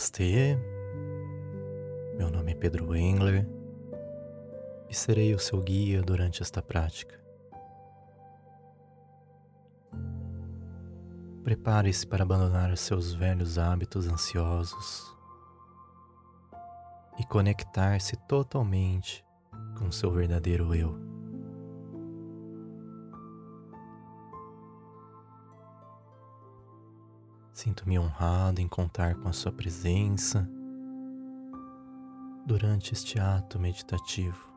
Namastê, 0.00 0.56
meu 2.16 2.30
nome 2.30 2.52
é 2.52 2.54
Pedro 2.54 2.96
Engler 2.96 3.46
e 4.88 4.94
serei 4.94 5.34
o 5.34 5.38
seu 5.38 5.60
guia 5.60 6.00
durante 6.00 6.40
esta 6.40 6.62
prática. 6.62 7.20
Prepare-se 11.44 12.06
para 12.06 12.22
abandonar 12.22 12.74
seus 12.78 13.12
velhos 13.12 13.58
hábitos 13.58 14.08
ansiosos 14.08 15.14
e 17.18 17.24
conectar-se 17.26 18.16
totalmente 18.26 19.22
com 19.78 19.92
seu 19.92 20.10
verdadeiro 20.10 20.74
eu. 20.74 21.09
Sinto-me 27.60 27.98
honrado 27.98 28.58
em 28.62 28.66
contar 28.66 29.16
com 29.16 29.28
a 29.28 29.34
sua 29.34 29.52
presença 29.52 30.48
durante 32.46 32.94
este 32.94 33.20
ato 33.20 33.58
meditativo. 33.58 34.48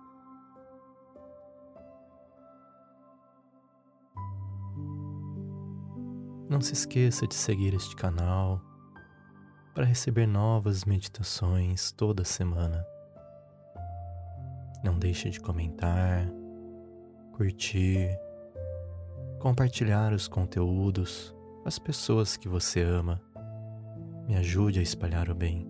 Não 6.50 6.62
se 6.62 6.72
esqueça 6.72 7.28
de 7.28 7.36
seguir 7.36 7.74
este 7.74 7.94
canal 7.94 8.62
para 9.76 9.84
receber 9.84 10.26
novas 10.26 10.86
meditações 10.86 11.92
toda 11.92 12.24
semana. 12.24 12.88
Não 14.82 14.98
deixe 14.98 15.30
de 15.30 15.42
comentar, 15.42 16.26
curtir, 17.34 18.18
compartilhar 19.42 20.14
os 20.14 20.26
conteúdos 20.30 21.36
as 21.66 21.80
pessoas 21.80 22.38
que 22.38 22.48
você 22.48 22.82
ama. 22.82 23.22
Me 24.28 24.36
ajude 24.36 24.80
a 24.80 24.84
espalhar 24.84 25.30
o 25.30 25.36
bem. 25.36 25.68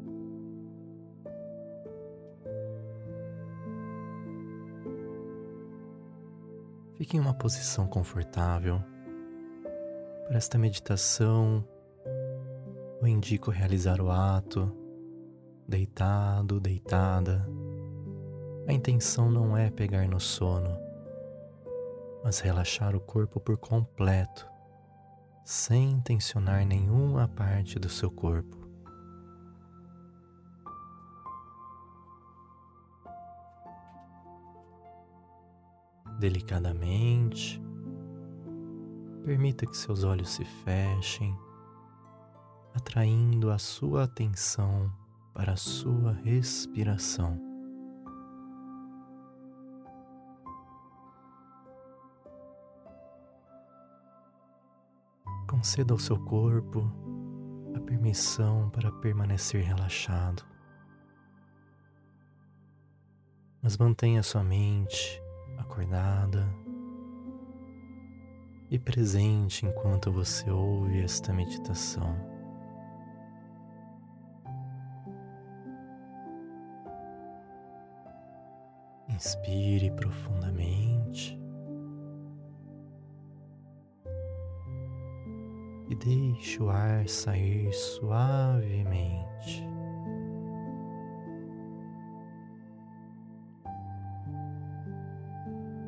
Fique 6.96 7.18
em 7.18 7.20
uma 7.20 7.34
posição 7.34 7.88
confortável 7.88 8.82
para 10.28 10.38
esta 10.38 10.58
meditação, 10.58 11.68
eu 13.02 13.08
indico 13.08 13.52
realizar 13.52 14.00
o 14.00 14.10
ato 14.10 14.72
deitado, 15.68 16.60
deitada. 16.60 17.48
A 18.68 18.74
intenção 18.74 19.30
não 19.30 19.58
é 19.58 19.70
pegar 19.70 20.08
no 20.08 20.20
sono, 20.20 20.78
mas 22.24 22.40
relaxar 22.40 22.96
o 22.96 23.00
corpo 23.00 23.40
por 23.40 23.58
completo, 23.58 24.50
sem 25.44 26.00
tensionar 26.02 26.66
nenhuma 26.66 27.28
parte 27.28 27.78
do 27.80 27.90
seu 27.90 28.10
corpo. 28.10 28.64
Delicadamente, 36.20 37.62
Permita 39.24 39.66
que 39.66 39.78
seus 39.78 40.03
olhos 40.03 40.32
se 40.32 40.44
fechem, 40.44 41.34
atraindo 42.74 43.52
a 43.52 43.58
sua 43.58 44.03
atenção 44.03 44.92
para 45.34 45.53
a 45.53 45.58
sua 45.58 46.12
respiração. 46.12 47.53
Conceda 55.63 55.94
ao 55.94 55.97
seu 55.97 56.19
corpo 56.19 56.91
a 57.74 57.79
permissão 57.79 58.69
para 58.69 58.91
permanecer 58.91 59.63
relaxado. 59.63 60.44
Mas 63.62 63.78
mantenha 63.78 64.22
sua 64.23 64.44
mente 64.44 65.23
acordada 65.57 66.53
e 68.69 68.78
presente 68.78 69.66
enquanto 69.66 70.12
você 70.12 70.52
ouve 70.52 71.02
esta 71.02 71.31
meditação. 71.31 72.13
Inspire 79.07 79.91
profundamente 79.91 81.41
e 85.90 85.96
deixe 85.96 86.62
o 86.62 86.70
ar 86.70 87.08
sair 87.08 87.72
suavemente. 87.74 89.64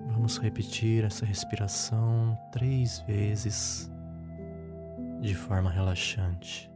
Vamos 0.08 0.38
repetir 0.38 1.04
essa 1.04 1.26
respiração 1.26 2.38
três 2.52 3.00
vezes 3.02 3.92
de 5.22 5.36
forma 5.36 5.70
relaxante. 5.70 6.75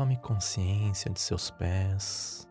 Tome 0.00 0.16
consciência 0.16 1.10
de 1.10 1.20
seus 1.20 1.50
pés, 1.50 2.48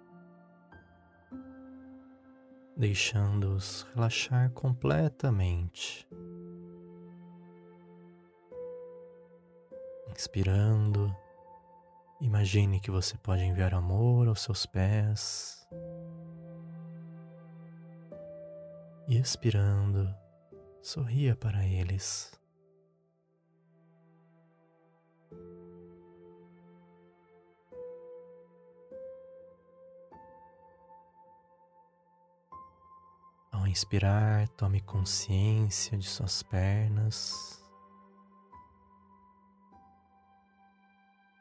deixando-os 2.78 3.88
relaxar 3.96 4.52
completamente. 4.52 6.08
Inspirando, 10.12 11.12
imagine 12.22 12.80
que 12.80 12.92
você 12.92 13.18
pode 13.18 13.42
enviar 13.42 13.74
amor 13.74 14.28
aos 14.28 14.42
seus 14.42 14.68
pés. 14.68 15.68
E 19.08 19.18
expirando, 19.18 20.08
sorria 20.84 21.36
para 21.36 21.66
eles. 21.66 22.40
Inspirar, 33.70 34.48
tome 34.50 34.82
consciência 34.82 35.98
de 35.98 36.08
suas 36.08 36.44
pernas. 36.44 37.64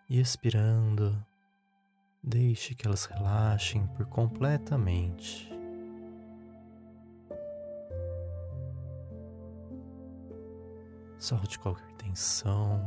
E 0.08 0.20
expirando, 0.20 1.24
deixe 2.22 2.74
que 2.74 2.86
elas 2.86 3.04
relaxem 3.04 3.86
por 3.88 4.06
completamente. 4.06 5.48
Solte 11.18 11.58
qualquer 11.58 11.92
tensão 11.96 12.80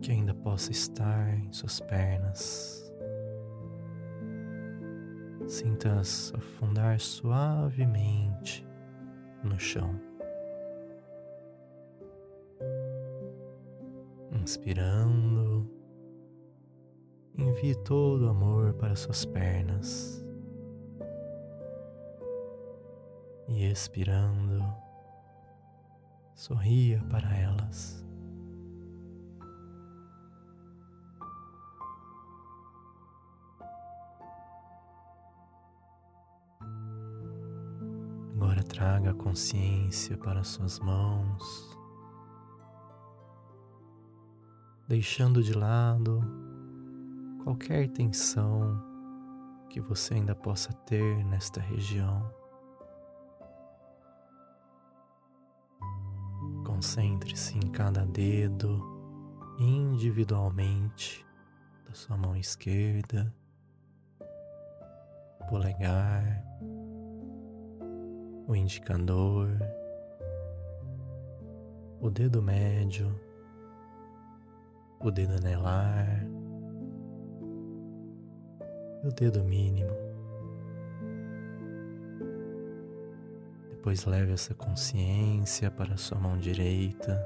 que 0.00 0.12
ainda 0.12 0.34
possa 0.34 0.70
estar 0.70 1.34
em 1.34 1.52
suas 1.52 1.80
pernas. 1.80 2.87
Sinta-as 5.48 6.30
afundar 6.34 7.00
suavemente 7.00 8.68
no 9.42 9.58
chão. 9.58 9.98
Inspirando, 14.30 15.66
envie 17.34 17.74
todo 17.76 18.26
o 18.26 18.28
amor 18.28 18.74
para 18.74 18.94
suas 18.94 19.24
pernas. 19.24 20.22
E 23.48 23.64
expirando, 23.64 24.62
sorria 26.34 27.02
para 27.08 27.34
elas. 27.34 28.07
Agora 38.40 38.62
traga 38.62 39.10
a 39.10 39.14
consciência 39.14 40.16
para 40.16 40.44
suas 40.44 40.78
mãos, 40.78 41.76
deixando 44.86 45.42
de 45.42 45.52
lado 45.52 46.22
qualquer 47.42 47.88
tensão 47.88 48.80
que 49.68 49.80
você 49.80 50.14
ainda 50.14 50.36
possa 50.36 50.72
ter 50.72 51.24
nesta 51.24 51.60
região. 51.60 52.32
Concentre-se 56.64 57.58
em 57.58 57.68
cada 57.72 58.06
dedo 58.06 58.80
individualmente 59.58 61.26
da 61.84 61.92
sua 61.92 62.16
mão 62.16 62.36
esquerda, 62.36 63.34
polegar, 65.48 66.47
o 68.48 68.56
indicador, 68.56 69.46
o 72.00 72.08
dedo 72.08 72.40
médio, 72.40 73.14
o 75.00 75.10
dedo 75.10 75.34
anelar 75.34 76.26
e 79.04 79.06
o 79.06 79.12
dedo 79.12 79.44
mínimo. 79.44 79.94
Depois 83.68 84.06
leve 84.06 84.32
essa 84.32 84.54
consciência 84.54 85.70
para 85.70 85.92
a 85.92 85.98
sua 85.98 86.18
mão 86.18 86.38
direita, 86.38 87.22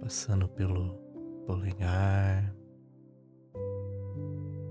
passando 0.00 0.46
pelo 0.46 0.94
polegar, 1.46 2.54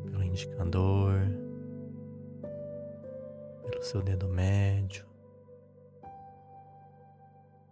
pelo 0.05 0.23
indicador, 0.23 1.40
pelo 3.81 3.83
seu 3.83 4.01
dedo 4.01 4.28
médio, 4.30 5.06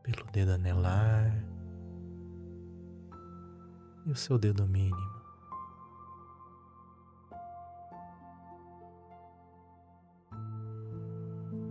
pelo 0.02 0.26
dedo 0.32 0.54
anelar 0.54 1.32
e 4.06 4.12
o 4.12 4.16
seu 4.16 4.40
dedo 4.40 4.66
mínimo. 4.68 5.20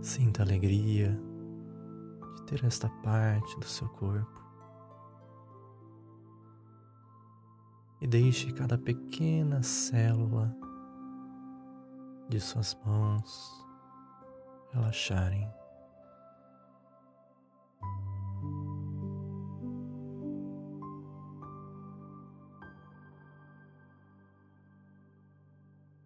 Sinta 0.01 0.43
alegria 0.43 1.19
de 2.35 2.43
ter 2.43 2.63
esta 2.63 2.87
parte 3.03 3.59
do 3.59 3.65
seu 3.65 3.89
corpo. 3.89 4.39
E 8.01 8.07
deixe 8.07 8.53
cada 8.53 8.77
pequena 8.77 9.61
célula 9.61 10.55
de 12.29 12.39
suas 12.39 12.73
mãos 12.85 13.68
relaxarem. 14.73 15.47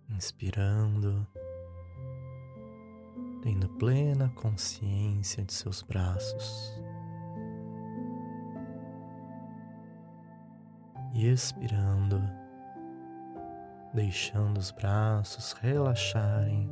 Inspirando 0.09 1.27
tendo 3.43 3.67
plena 3.67 4.29
consciência 4.29 5.43
de 5.43 5.53
seus 5.53 5.81
braços. 5.81 6.73
E 11.13 11.27
expirando, 11.27 12.23
deixando 13.93 14.57
os 14.57 14.71
braços 14.71 15.51
relaxarem 15.51 16.71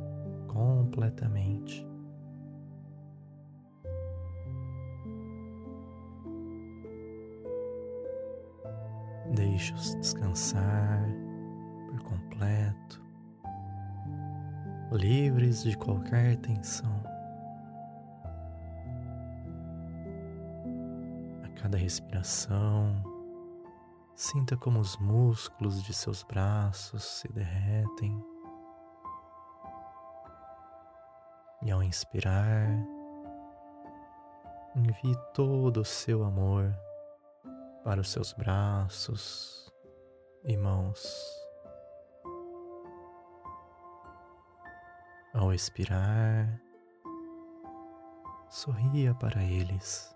completamente. 0.52 1.86
Deixe-os 9.34 9.94
descansar 9.94 11.08
por 11.88 12.02
completo 12.02 13.02
livres 14.92 15.62
de 15.62 15.76
qualquer 15.76 16.36
tensão. 16.36 17.02
A 21.42 21.48
cada 21.60 21.78
respiração, 21.78 23.02
sinta 24.14 24.54
como 24.54 24.80
os 24.80 24.98
músculos 24.98 25.82
de 25.82 25.94
seus 25.94 26.22
braços 26.22 27.02
se 27.02 27.32
derretem. 27.32 28.31
E 31.64 31.70
ao 31.70 31.82
inspirar, 31.82 32.68
envie 34.74 35.16
todo 35.32 35.80
o 35.80 35.84
seu 35.84 36.24
amor 36.24 36.74
para 37.84 38.00
os 38.00 38.10
seus 38.10 38.32
braços 38.32 39.72
e 40.44 40.56
mãos. 40.56 41.06
Ao 45.32 45.52
expirar, 45.52 46.60
sorria 48.50 49.14
para 49.14 49.42
eles. 49.42 50.14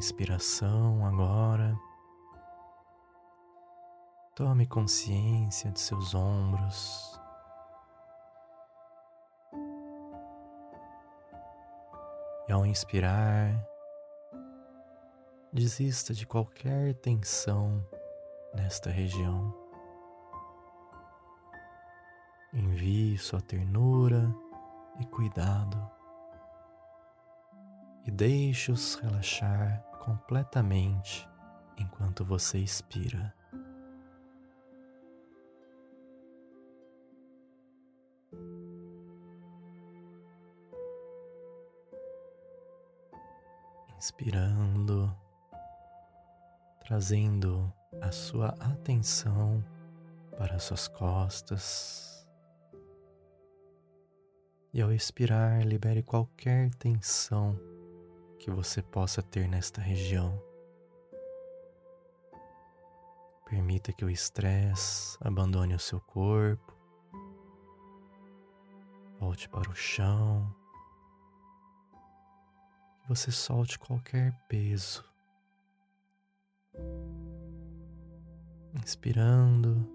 Inspiração 0.00 1.04
agora, 1.04 1.78
tome 4.34 4.66
consciência 4.66 5.70
de 5.70 5.78
seus 5.78 6.14
ombros. 6.14 7.20
E 12.48 12.52
ao 12.52 12.64
inspirar, 12.64 13.62
Desista 15.52 16.14
de 16.14 16.24
qualquer 16.24 16.94
tensão 16.94 17.84
nesta 18.54 18.88
região. 18.88 19.52
Envie 22.54 23.18
sua 23.18 23.40
ternura 23.40 24.32
e 25.00 25.06
cuidado 25.06 25.90
e 28.06 28.12
deixe-os 28.12 28.94
relaxar 28.94 29.89
completamente 30.00 31.28
enquanto 31.78 32.24
você 32.24 32.58
expira. 32.58 33.34
Inspirando 43.96 45.14
trazendo 46.90 47.72
a 48.00 48.10
sua 48.10 48.48
atenção 48.58 49.64
para 50.36 50.58
suas 50.58 50.88
costas. 50.88 52.26
E 54.74 54.82
ao 54.82 54.90
expirar, 54.90 55.64
libere 55.64 56.02
qualquer 56.02 56.74
tensão 56.74 57.56
que 58.40 58.50
você 58.50 58.82
possa 58.82 59.22
ter 59.22 59.48
nesta 59.48 59.80
região. 59.80 60.42
Permita 63.44 63.92
que 63.92 64.04
o 64.04 64.10
estresse 64.10 65.16
abandone 65.20 65.74
o 65.74 65.78
seu 65.78 66.00
corpo, 66.00 66.76
volte 69.18 69.48
para 69.48 69.70
o 69.70 69.74
chão, 69.74 70.52
que 73.00 73.08
você 73.08 73.30
solte 73.30 73.78
qualquer 73.78 74.32
peso 74.48 75.08
Inspirando, 78.74 79.86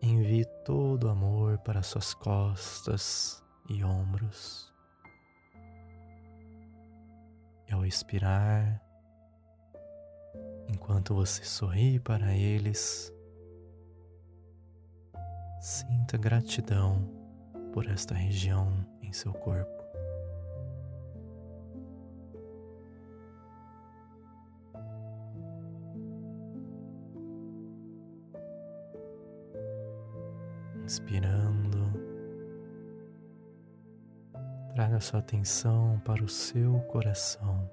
envie 0.00 0.44
todo 0.64 1.04
o 1.04 1.10
amor 1.10 1.58
para 1.58 1.82
suas 1.82 2.14
costas 2.14 3.42
e 3.68 3.82
ombros. 3.82 4.71
Ao 7.72 7.84
expirar, 7.84 8.80
enquanto 10.68 11.14
você 11.14 11.44
sorri 11.44 11.98
para 11.98 12.34
eles, 12.34 13.12
sinta 15.60 16.16
gratidão 16.16 17.08
por 17.72 17.86
esta 17.86 18.14
região 18.14 18.86
em 19.02 19.12
seu 19.12 19.32
corpo. 19.32 19.82
inspirando, 30.92 31.31
sua 35.02 35.18
atenção 35.18 36.00
para 36.04 36.22
o 36.22 36.28
seu 36.28 36.78
coração. 36.82 37.68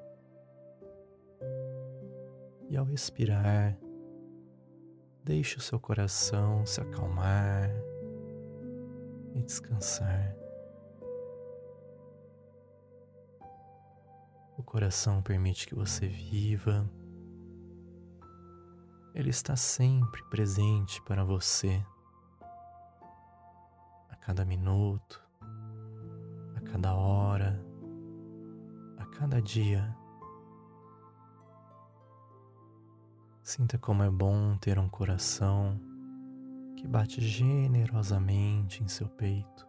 E 2.67 2.75
ao 2.75 2.89
expirar, 2.89 3.77
deixe 5.23 5.57
o 5.57 5.61
seu 5.61 5.79
coração 5.79 6.65
se 6.65 6.81
acalmar 6.81 7.69
e 9.35 9.43
descansar. 9.43 10.35
O 14.57 14.63
coração 14.63 15.21
permite 15.21 15.67
que 15.67 15.75
você 15.75 16.07
viva. 16.07 16.89
Ele 19.13 19.29
está 19.29 19.55
sempre 19.55 20.23
presente 20.31 20.99
para 21.03 21.23
você. 21.23 21.85
A 24.09 24.15
cada 24.15 24.43
minuto, 24.43 25.28
cada 26.71 26.93
hora, 26.93 27.59
a 28.97 29.05
cada 29.05 29.41
dia. 29.41 29.95
Sinta 33.41 33.77
como 33.77 34.03
é 34.03 34.09
bom 34.09 34.55
ter 34.57 34.77
um 34.77 34.87
coração 34.87 35.79
que 36.75 36.87
bate 36.87 37.19
generosamente 37.19 38.83
em 38.83 38.87
seu 38.87 39.09
peito. 39.09 39.67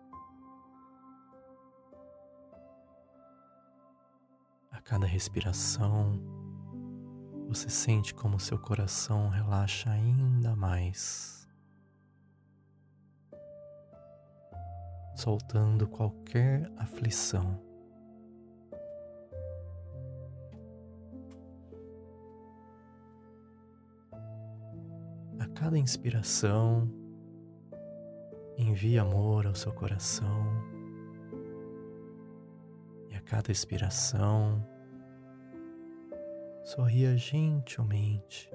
A 4.70 4.80
cada 4.82 5.06
respiração, 5.06 6.12
você 7.48 7.68
sente 7.70 8.14
como 8.14 8.38
seu 8.38 8.58
coração 8.58 9.28
relaxa 9.30 9.90
ainda 9.90 10.54
mais, 10.54 11.39
soltando 15.14 15.86
qualquer 15.86 16.70
aflição. 16.76 17.70
cada 25.60 25.76
inspiração, 25.76 26.90
envie 28.56 28.98
amor 28.98 29.46
ao 29.46 29.54
seu 29.54 29.70
coração. 29.72 30.46
E 33.10 33.14
a 33.14 33.20
cada 33.20 33.52
expiração, 33.52 34.66
sorria 36.64 37.14
gentilmente 37.16 38.50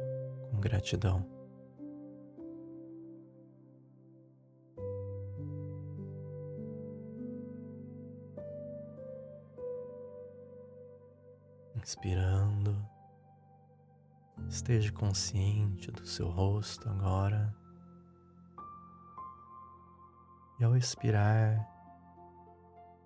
com 0.50 0.60
gratidão. 0.60 1.35
Inspirando 11.86 12.76
Esteja 14.50 14.92
consciente 14.92 15.92
do 15.92 16.04
seu 16.04 16.30
rosto 16.30 16.90
agora. 16.90 17.56
E 20.60 20.64
ao 20.64 20.76
expirar, 20.76 21.64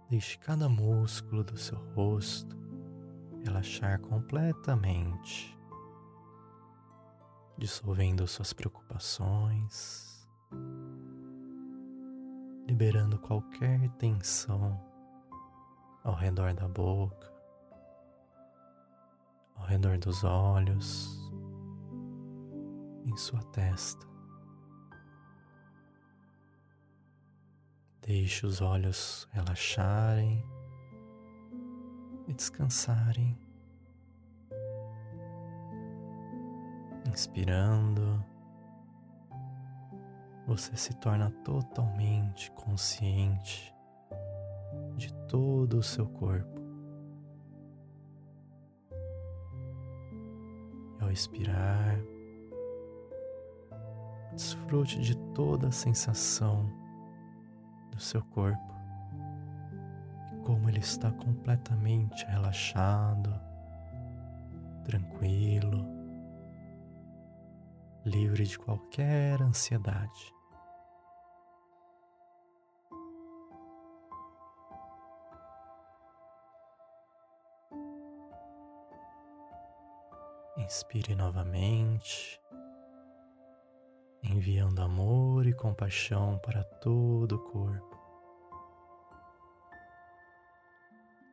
deixe 0.10 0.38
cada 0.38 0.70
músculo 0.70 1.44
do 1.44 1.58
seu 1.58 1.78
rosto 1.94 2.58
relaxar 3.44 4.00
completamente, 4.00 5.58
dissolvendo 7.58 8.26
suas 8.28 8.54
preocupações, 8.54 10.26
liberando 12.66 13.20
qualquer 13.20 13.90
tensão 13.98 14.80
ao 16.04 16.16
redor 16.16 16.54
da 16.54 16.68
boca, 16.68 17.29
ao 19.60 19.66
redor 19.66 19.98
dos 19.98 20.24
olhos 20.24 21.20
em 23.06 23.16
sua 23.18 23.42
testa. 23.52 24.08
Deixe 28.02 28.46
os 28.46 28.62
olhos 28.62 29.28
relaxarem 29.32 30.44
e 32.28 32.34
descansarem. 32.34 33.38
Inspirando, 37.08 38.24
você 40.48 40.76
se 40.76 40.94
torna 40.96 41.30
totalmente 41.44 42.52
consciente 42.52 43.74
de 44.96 45.14
todo 45.28 45.78
o 45.78 45.84
seu 45.84 46.08
corpo. 46.08 46.59
Ao 51.10 51.14
expirar, 51.14 52.00
Desfrute 54.32 55.02
de 55.02 55.18
toda 55.34 55.68
a 55.68 55.72
sensação 55.72 56.72
do 57.92 58.00
seu 58.00 58.24
corpo 58.24 58.74
e 60.32 60.38
como 60.46 60.70
ele 60.70 60.80
está 60.80 61.12
completamente 61.12 62.24
relaxado, 62.26 63.34
tranquilo, 64.86 65.86
livre 68.06 68.46
de 68.46 68.58
qualquer 68.58 69.42
ansiedade. 69.42 70.34
Inspire 80.70 81.16
novamente 81.16 82.40
enviando 84.22 84.84
amor 84.84 85.48
e 85.48 85.52
compaixão 85.52 86.38
para 86.38 86.64
todo 86.64 87.38
o 87.38 87.40
corpo. 87.40 87.98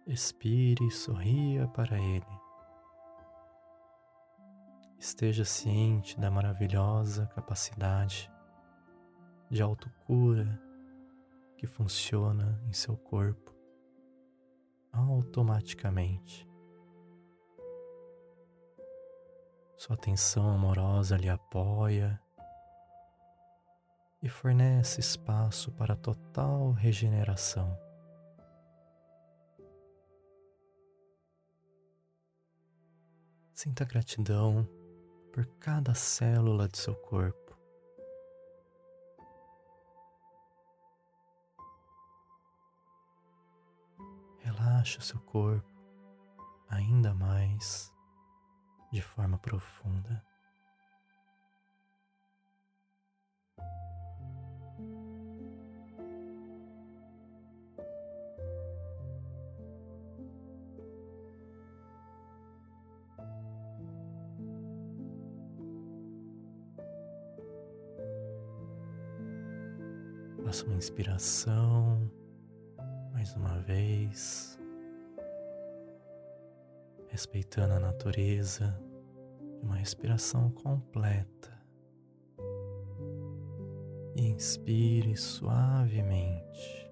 Expire 0.07 0.87
e 0.87 0.91
sorria 0.91 1.69
para 1.69 2.01
Ele. 2.01 2.25
Esteja 4.99 5.45
ciente 5.45 6.19
da 6.19 6.31
maravilhosa 6.31 7.27
capacidade 7.27 8.33
de 9.51 9.61
autocura 9.61 10.59
que 11.59 11.67
funciona 11.67 12.59
em 12.67 12.73
seu 12.73 12.97
corpo 12.97 13.55
automaticamente. 14.91 16.46
Sua 19.77 19.95
atenção 19.95 20.49
amorosa 20.49 21.19
lhe 21.19 21.29
apoia 21.29 22.19
e 24.23 24.29
fornece 24.29 25.01
espaço 25.01 25.71
para 25.73 25.95
total 25.95 26.73
regeneração. 26.73 27.79
Sinta 33.55 33.85
gratidão 33.85 34.67
por 35.33 35.45
cada 35.61 35.95
célula 35.95 36.67
de 36.69 36.79
seu 36.79 36.95
corpo. 36.95 37.55
Relaxe 44.39 44.99
o 44.99 45.03
seu 45.03 45.21
corpo 45.21 45.71
ainda 46.69 47.15
mais 47.15 47.95
de 48.97 49.03
forma 49.03 49.37
profunda. 49.37 50.25
Faça 70.43 70.65
uma 70.65 70.75
inspiração 70.77 72.11
mais 73.13 73.35
uma 73.35 73.59
vez, 73.59 74.59
respeitando 77.09 77.75
a 77.75 77.81
natureza 77.81 78.86
uma 79.63 79.77
respiração 79.77 80.51
completa. 80.51 81.55
Inspire 84.17 85.17
suavemente. 85.17 86.86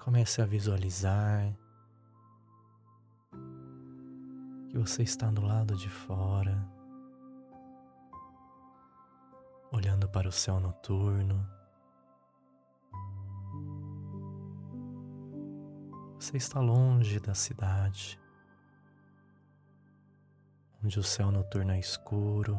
Comece 0.00 0.40
a 0.40 0.46
visualizar 0.46 1.54
que 4.70 4.78
você 4.78 5.02
está 5.02 5.30
do 5.30 5.42
lado 5.42 5.76
de 5.76 5.90
fora, 5.90 6.66
olhando 9.70 10.08
para 10.08 10.26
o 10.26 10.32
céu 10.32 10.58
noturno. 10.58 11.46
Você 16.18 16.38
está 16.38 16.60
longe 16.60 17.20
da 17.20 17.34
cidade, 17.34 18.18
onde 20.82 20.98
o 20.98 21.04
céu 21.04 21.30
noturno 21.30 21.72
é 21.72 21.78
escuro, 21.78 22.58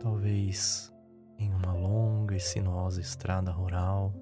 talvez 0.00 0.94
em 1.38 1.52
uma 1.52 1.72
longa 1.72 2.36
e 2.36 2.40
sinuosa 2.40 3.00
estrada 3.00 3.50
rural. 3.50 4.14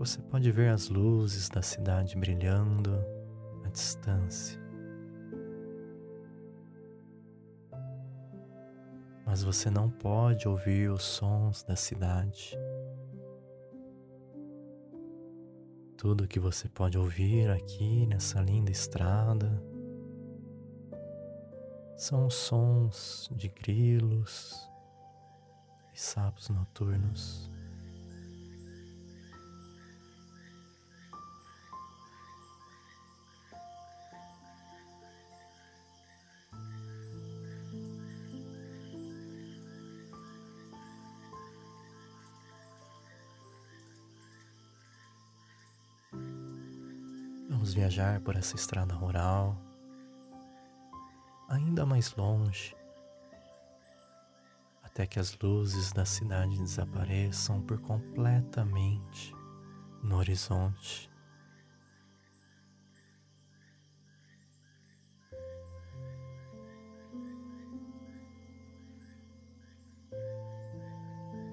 Você 0.00 0.20
pode 0.22 0.50
ver 0.50 0.70
as 0.70 0.88
luzes 0.88 1.48
da 1.48 1.62
cidade 1.62 2.16
brilhando 2.16 2.90
à 3.64 3.68
distância. 3.68 4.58
mas 9.30 9.44
você 9.44 9.70
não 9.70 9.88
pode 9.88 10.48
ouvir 10.48 10.90
os 10.90 11.04
sons 11.04 11.62
da 11.62 11.76
cidade. 11.76 12.58
Tudo 15.96 16.26
que 16.26 16.40
você 16.40 16.68
pode 16.68 16.98
ouvir 16.98 17.48
aqui 17.48 18.08
nessa 18.08 18.40
linda 18.40 18.72
estrada 18.72 19.62
são 21.96 22.28
sons 22.28 23.30
de 23.36 23.46
grilos 23.46 24.68
e 25.94 26.00
sapos 26.00 26.48
noturnos. 26.48 27.52
Vamos 47.70 47.74
viajar 47.78 48.20
por 48.22 48.34
essa 48.34 48.56
estrada 48.56 48.92
rural, 48.96 49.56
ainda 51.48 51.86
mais 51.86 52.12
longe, 52.16 52.74
até 54.82 55.06
que 55.06 55.20
as 55.20 55.38
luzes 55.38 55.92
da 55.92 56.04
cidade 56.04 56.58
desapareçam 56.58 57.62
por 57.62 57.78
completamente 57.78 59.32
no 60.02 60.16
horizonte. 60.16 61.08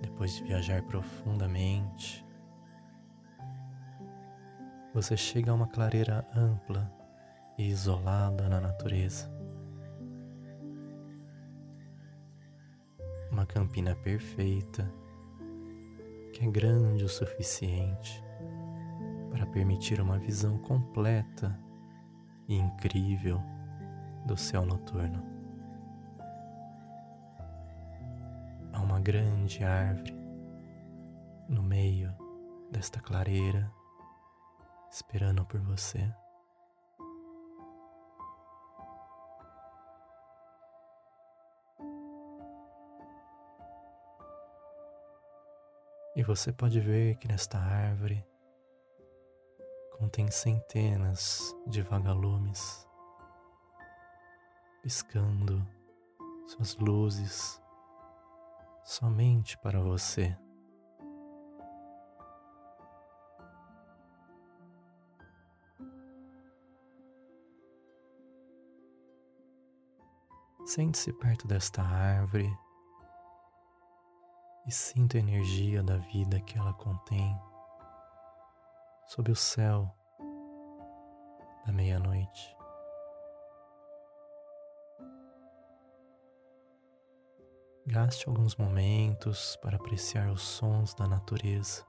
Depois 0.01 0.37
de 0.37 0.43
viajar 0.45 0.81
profundamente, 0.81 2.26
você 4.97 5.15
chega 5.15 5.51
a 5.51 5.53
uma 5.53 5.67
clareira 5.67 6.27
ampla 6.35 6.91
e 7.55 7.67
isolada 7.67 8.49
na 8.49 8.59
natureza. 8.59 9.31
Uma 13.29 13.45
campina 13.45 13.95
perfeita 13.95 14.91
que 16.33 16.43
é 16.43 16.49
grande 16.49 17.03
o 17.03 17.09
suficiente 17.09 18.23
para 19.29 19.45
permitir 19.45 20.01
uma 20.01 20.17
visão 20.17 20.57
completa 20.57 21.55
e 22.47 22.55
incrível 22.55 23.39
do 24.25 24.35
céu 24.35 24.65
noturno. 24.65 25.23
Há 28.73 28.81
uma 28.81 28.99
grande 28.99 29.63
árvore 29.63 30.17
no 31.47 31.61
meio 31.61 32.11
desta 32.71 32.99
clareira 32.99 33.76
esperando 34.97 35.45
por 35.45 35.61
você. 35.61 36.11
E 46.15 46.23
você 46.23 46.51
pode 46.51 46.79
ver 46.79 47.15
que 47.17 47.27
nesta 47.27 47.59
árvore 47.59 48.25
contém 49.99 50.31
centenas 50.31 51.55
de 51.67 51.83
vagalumes 51.83 52.87
piscando 54.81 55.63
suas 56.47 56.75
luzes 56.77 57.61
somente 58.83 59.55
para 59.59 59.79
você. 59.79 60.35
Sente-se 70.77 71.11
perto 71.11 71.47
desta 71.47 71.81
árvore 71.81 72.55
e 74.63 74.71
sinta 74.71 75.17
a 75.17 75.19
energia 75.19 75.81
da 75.81 75.97
vida 75.97 76.39
que 76.39 76.55
ela 76.55 76.71
contém 76.71 77.35
sob 79.07 79.31
o 79.31 79.35
céu 79.35 79.91
da 81.65 81.73
meia-noite. 81.73 82.55
Gaste 87.87 88.29
alguns 88.29 88.55
momentos 88.55 89.55
para 89.55 89.77
apreciar 89.77 90.29
os 90.29 90.43
sons 90.43 90.93
da 90.93 91.07
natureza. 91.07 91.83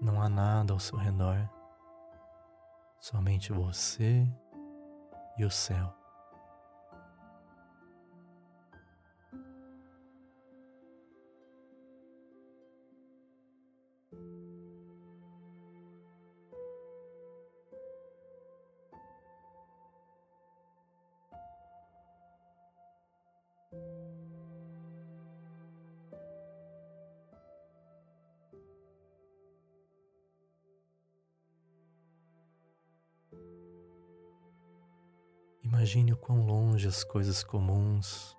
Não 0.00 0.22
há 0.22 0.28
nada 0.28 0.72
ao 0.72 0.78
seu 0.78 0.96
redor, 0.96 1.50
somente 3.00 3.52
você 3.52 4.24
e 5.40 5.44
o 5.44 5.50
céu. 5.50 5.99
Imagine 35.80 36.12
o 36.12 36.16
quão 36.18 36.44
longe 36.44 36.86
as 36.86 37.02
coisas 37.02 37.42
comuns 37.42 38.36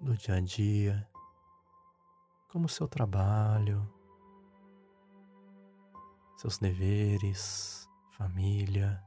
do 0.00 0.16
dia 0.16 0.34
a 0.34 0.40
dia, 0.40 1.08
como 2.48 2.68
seu 2.68 2.88
trabalho, 2.88 3.88
seus 6.36 6.58
deveres, 6.58 7.88
família, 8.10 9.00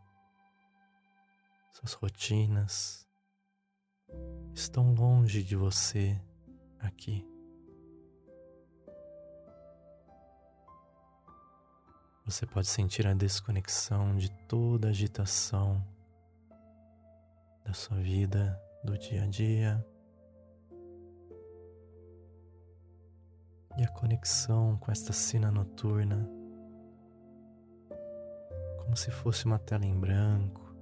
suas 1.74 1.92
rotinas, 1.92 3.06
estão 4.54 4.94
longe 4.94 5.44
de 5.44 5.58
você 5.58 6.18
aqui. 6.80 7.28
Você 12.26 12.46
pode 12.46 12.68
sentir 12.68 13.06
a 13.06 13.14
desconexão 13.14 14.16
de 14.16 14.32
toda 14.48 14.88
a 14.88 14.92
agitação 14.92 15.86
da 17.66 17.74
sua 17.74 17.98
vida, 17.98 18.62
do 18.84 18.98
dia 18.98 19.24
a 19.24 19.28
dia. 19.28 19.86
E 23.78 23.84
a 23.84 23.90
conexão 23.90 24.78
com 24.78 24.92
esta 24.92 25.12
cena 25.12 25.52
noturna, 25.52 26.30
como 28.78 28.96
se 28.96 29.12
fosse 29.12 29.46
uma 29.46 29.60
tela 29.60 29.86
em 29.86 30.00
branco, 30.00 30.74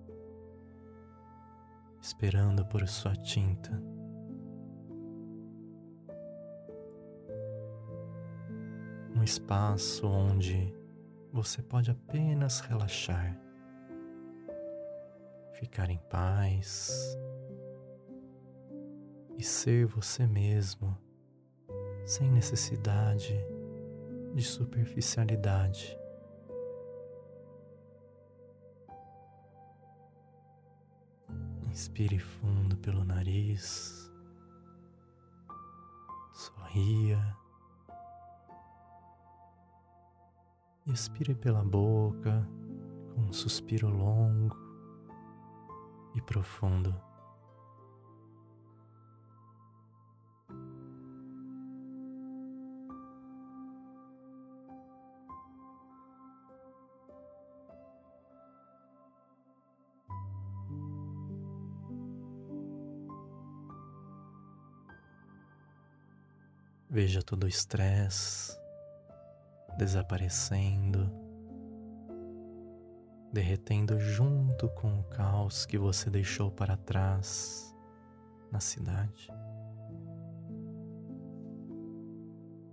esperando 2.02 2.66
por 2.66 2.88
sua 2.88 3.16
tinta. 3.16 3.72
Um 9.16 9.24
espaço 9.24 10.06
onde 10.06 10.76
você 11.32 11.62
pode 11.64 11.90
apenas 11.90 12.60
relaxar 12.60 13.40
ficar 15.54 15.90
em 15.90 16.00
paz 16.10 17.18
e 19.38 19.44
ser 19.44 19.86
você 19.86 20.26
mesmo 20.26 20.98
sem 22.06 22.30
necessidade 22.30 23.36
de 24.34 24.44
superficialidade. 24.44 25.98
Inspire 31.70 32.20
fundo 32.20 32.78
pelo 32.78 33.04
nariz. 33.04 34.12
Sorria. 36.34 37.36
Expire 40.86 41.34
pela 41.34 41.64
boca 41.64 42.48
com 43.14 43.22
um 43.22 43.34
suspiro 43.34 43.88
longo 43.88 44.63
e 46.16 46.22
profundo. 46.22 46.94
Veja 66.90 67.24
todo 67.24 67.46
o 67.46 67.48
estresse 67.48 68.56
desaparecendo, 69.80 71.23
derretendo 73.34 74.00
junto 74.00 74.70
com 74.70 75.00
o 75.00 75.04
caos 75.06 75.66
que 75.66 75.78
você 75.78 76.10
deixou 76.10 76.52
para 76.52 76.78
trás 76.78 77.76
na 78.52 78.60
cidade. 78.60 79.28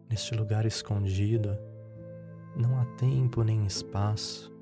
Neste 0.08 0.34
lugar 0.34 0.66
escondido, 0.66 1.56
não 2.54 2.78
há 2.78 2.84
tempo 2.96 3.42
nem 3.42 3.64
espaço 3.66 4.52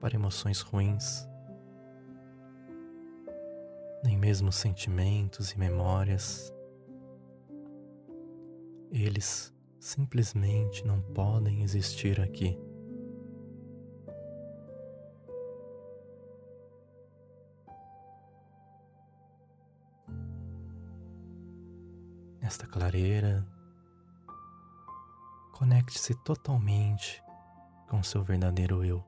para 0.00 0.14
emoções 0.14 0.60
ruins, 0.60 1.26
nem 4.04 4.18
mesmo 4.18 4.52
sentimentos 4.52 5.52
e 5.52 5.58
memórias 5.58 6.52
eles 8.92 9.52
simplesmente 9.80 10.86
não 10.86 11.00
podem 11.00 11.62
existir 11.62 12.20
aqui. 12.20 12.58
Nesta 22.52 22.66
clareira, 22.66 23.48
conecte-se 25.52 26.14
totalmente 26.16 27.24
com 27.88 28.02
seu 28.02 28.22
verdadeiro 28.22 28.84
eu, 28.84 29.02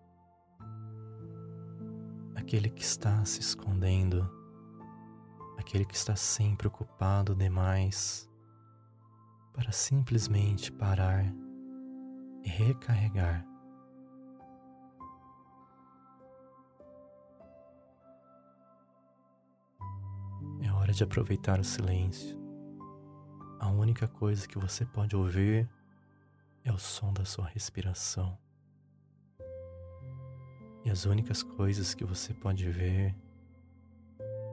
aquele 2.35 2.71
que 2.71 2.83
está 2.83 3.23
se 3.27 3.41
escondendo, 3.41 4.27
aquele 5.59 5.85
que 5.85 5.95
está 5.95 6.17
sempre 6.17 6.69
ocupado 6.69 7.35
demais 7.35 8.27
para 9.53 9.71
simplesmente 9.73 10.73
parar 10.73 11.27
e 12.43 12.49
recarregar. 12.49 13.47
É 20.63 20.73
hora 20.73 20.95
de 20.95 21.05
aproveitar 21.05 21.61
o 21.61 21.65
silêncio. 21.65 22.44
A 23.65 23.71
única 23.71 24.07
coisa 24.07 24.47
que 24.47 24.59
você 24.59 24.85
pode 24.85 25.17
ouvir 25.17 25.67
é 26.63 26.71
o 26.71 26.77
som 26.77 27.15
da 27.15 27.25
sua 27.25 27.47
respiração. 27.47 28.37
E 30.85 30.91
as 30.91 31.07
únicas 31.07 31.43
coisas 31.43 31.95
que 31.95 32.05
você 32.05 32.35
pode 32.35 32.69
ver 32.69 33.17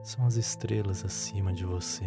são 0.02 0.24
as 0.24 0.36
estrelas 0.36 1.04
acima 1.04 1.52
de 1.52 1.62
você. 1.62 2.06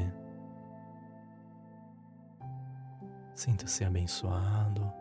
Sinta-se 3.36 3.84
abençoado, 3.84 4.92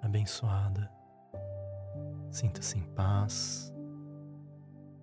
abençoada. 0.00 0.88
Sinta-se 2.30 2.78
em 2.78 2.84
paz 2.94 3.74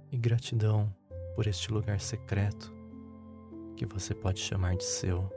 e 0.10 0.18
gratidão 0.18 0.96
por 1.36 1.46
este 1.46 1.74
lugar 1.74 2.00
secreto 2.00 2.74
que 3.76 3.86
você 3.86 4.16
pode 4.16 4.40
chamar 4.40 4.78
de 4.78 4.86
seu. 4.86 5.30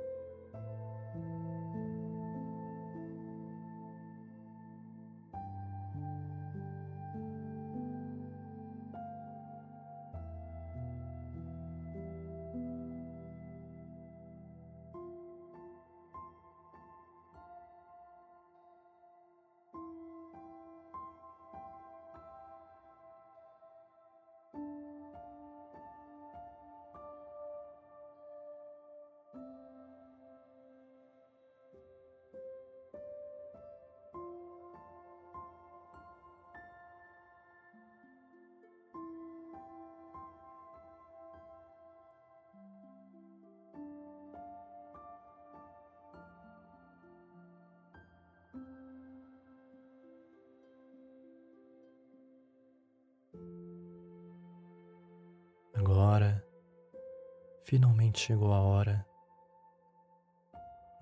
Finalmente 57.69 58.21
chegou 58.21 58.51
a 58.55 58.61
hora. 58.61 59.07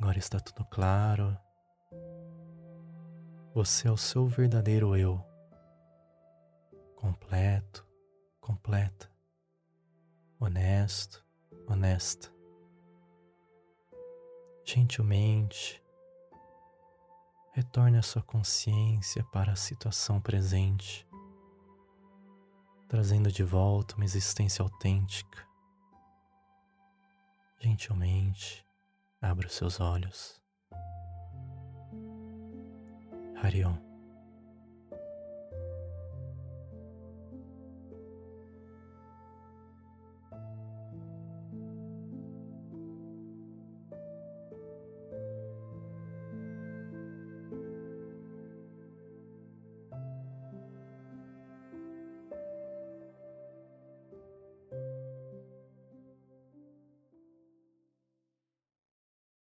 Agora 0.01 0.19
está 0.19 0.41
tudo 0.41 0.65
claro. 0.65 1.39
Você 3.55 3.87
é 3.87 3.91
o 3.93 3.97
seu 3.97 4.27
verdadeiro 4.27 4.97
eu. 4.97 5.25
Completo, 6.97 7.87
completa. 8.41 9.09
Honesto, 10.41 11.25
honesta. 11.69 12.35
Gentilmente, 14.65 15.81
retorne 17.53 17.97
a 17.97 18.03
sua 18.03 18.23
consciência 18.23 19.23
para 19.31 19.53
a 19.53 19.57
situação 19.57 20.21
presente 20.21 21.07
trazendo 22.89 23.33
de 23.33 23.43
volta 23.43 23.97
uma 23.97 24.05
existência 24.05 24.63
autêntica. 24.63 25.45
Gentilmente, 27.59 28.65
abra 29.21 29.47
os 29.47 29.55
seus 29.55 29.81
olhos. 29.81 30.41
Harion. 33.43 33.86